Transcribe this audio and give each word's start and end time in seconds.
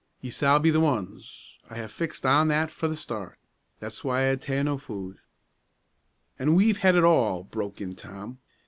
Ye 0.19 0.31
s'all 0.31 0.57
be 0.57 0.71
the 0.71 0.79
ones. 0.79 1.59
I 1.69 1.77
ha' 1.79 1.85
fixed 1.87 2.25
on 2.25 2.47
that 2.47 2.71
fra 2.71 2.87
the 2.89 2.95
start. 2.95 3.37
That's 3.79 4.03
why 4.03 4.31
I 4.31 4.33
ha' 4.35 4.39
ta'en 4.39 4.65
no 4.65 4.79
food." 4.79 5.19
"An' 6.39 6.55
we've 6.55 6.79
had 6.79 6.95
it 6.95 7.03
all!" 7.03 7.43
broke 7.43 7.79
in 7.81 7.93
Tom. 7.93 8.39